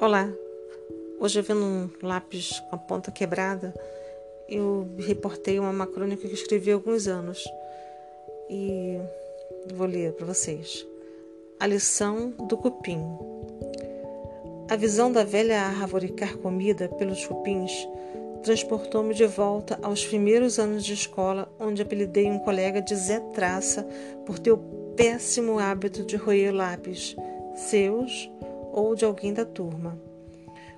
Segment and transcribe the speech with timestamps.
[0.00, 0.28] Olá,
[1.20, 3.72] hoje vendo um lápis com a ponta quebrada,
[4.48, 7.42] eu reportei uma macrônica que escrevi há alguns anos
[8.50, 8.98] e
[9.74, 10.86] vou ler para vocês.
[11.60, 13.00] A lição do cupim.
[14.68, 17.86] A visão da velha árvore carcomida pelos cupins
[18.42, 23.86] transportou-me de volta aos primeiros anos de escola, onde apelidei um colega de Zé Traça
[24.26, 24.58] por ter o
[24.96, 27.16] péssimo hábito de roer lápis,
[27.54, 28.30] seus
[28.74, 29.96] ou de alguém da turma.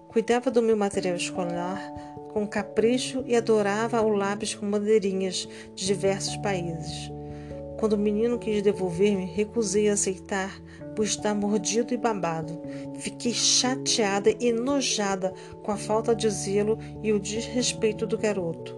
[0.06, 1.92] Cuidava do meu material escolar
[2.28, 7.10] com capricho e adorava o lápis com bandeirinhas de diversos países.
[7.78, 10.62] Quando o menino quis devolver-me, recusei aceitar
[10.95, 12.60] por estar mordido e babado.
[12.98, 15.32] Fiquei chateada e enojada
[15.62, 18.76] com a falta de zelo e o desrespeito do garoto.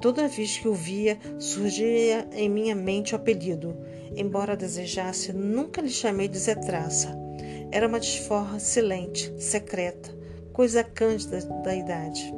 [0.00, 3.76] Toda vez que o via, surgia em minha mente o apelido.
[4.16, 7.23] Embora desejasse, nunca lhe chamei de Zé Traça.
[7.74, 10.16] Era uma desforra silente, secreta,
[10.52, 12.32] coisa cândida da idade.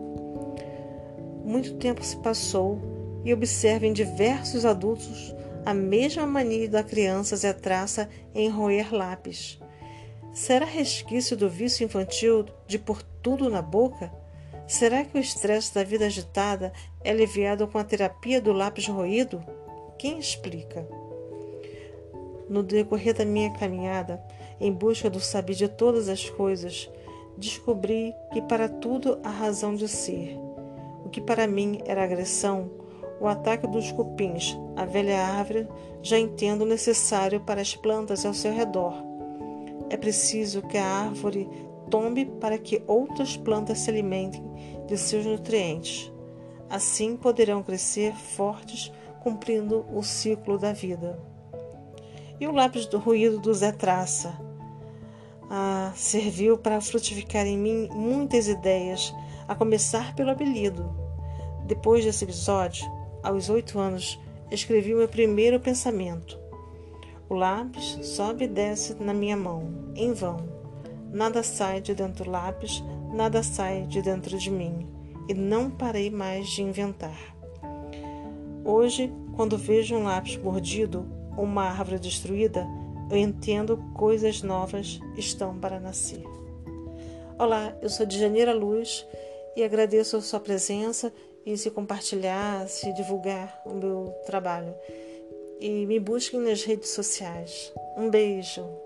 [1.44, 7.52] Muito tempo se passou e observo em diversos adultos a mesma mania da criança Zé
[7.52, 9.60] Traça em roer lápis.
[10.32, 14.10] Será resquício do vício infantil de pôr tudo na boca?
[14.66, 16.72] Será que o estresse da vida agitada
[17.04, 19.44] é aliviado com a terapia do lápis roído?
[19.98, 20.88] Quem explica?
[22.48, 24.18] No decorrer da minha caminhada,
[24.60, 26.90] em busca do saber de todas as coisas,
[27.36, 30.38] descobri que para tudo há razão de ser.
[31.04, 32.70] O que para mim era agressão,
[33.20, 35.68] o ataque dos cupins, a velha árvore,
[36.02, 38.94] já entendo necessário para as plantas ao seu redor.
[39.88, 41.48] É preciso que a árvore
[41.90, 44.42] tombe para que outras plantas se alimentem
[44.86, 46.12] de seus nutrientes.
[46.68, 51.18] Assim poderão crescer fortes, cumprindo o ciclo da vida.
[52.38, 54.38] E o lápis do ruído do Zé Traça
[55.50, 59.14] ah, serviu para frutificar em mim muitas ideias,
[59.48, 60.94] a começar pelo apelido.
[61.66, 62.86] Depois desse episódio,
[63.22, 66.38] aos oito anos, escrevi o meu primeiro pensamento.
[67.28, 70.36] O lápis sobe e desce na minha mão, em vão.
[71.12, 72.82] Nada sai de dentro do lápis,
[73.12, 74.86] nada sai de dentro de mim,
[75.28, 77.34] e não parei mais de inventar.
[78.64, 82.66] Hoje, quando vejo um lápis mordido uma árvore destruída,
[83.10, 86.22] eu entendo coisas novas estão para nascer.
[87.38, 89.06] Olá, eu sou Janeira Luz
[89.54, 91.12] e agradeço a sua presença
[91.44, 94.74] e se compartilhar, se divulgar o meu trabalho.
[95.60, 97.72] E me busquem nas redes sociais.
[97.96, 98.85] Um beijo.